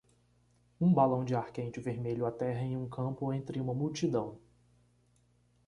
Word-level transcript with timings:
Um 0.79 0.91
balão 0.91 1.23
de 1.23 1.35
ar 1.35 1.51
quente 1.51 1.79
vermelho 1.79 2.25
aterra 2.25 2.63
em 2.63 2.75
um 2.75 2.89
campo 2.89 3.31
entre 3.31 3.61
uma 3.61 3.71
multidão. 3.71 4.39